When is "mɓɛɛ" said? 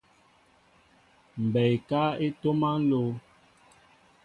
1.49-1.71